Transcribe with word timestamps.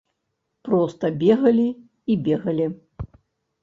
Проста 0.69 1.13
бегалі 1.25 1.69
і 1.69 2.13
бегалі. 2.25 2.73